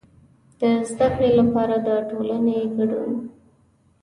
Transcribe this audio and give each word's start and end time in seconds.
د 0.59 0.61
زده 0.89 1.07
کړې 1.15 1.29
لپاره 1.39 1.75
د 1.87 1.89
ټولنې 2.09 2.59
کډون. 2.75 3.11